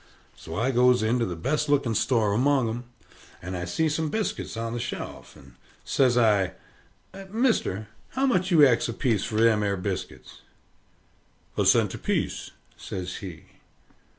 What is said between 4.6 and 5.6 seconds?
the shelf, and